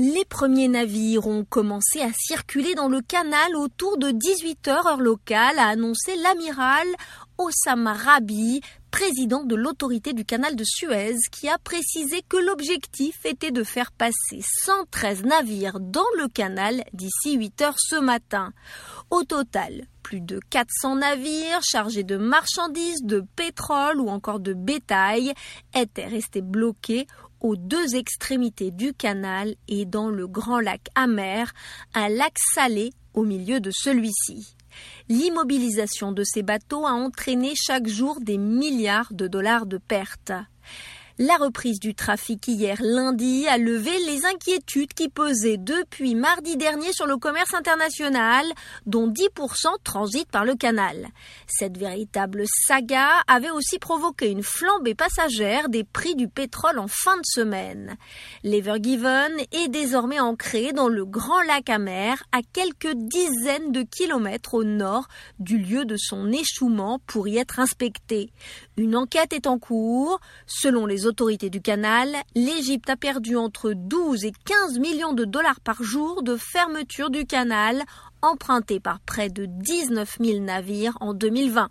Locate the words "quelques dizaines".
62.52-63.72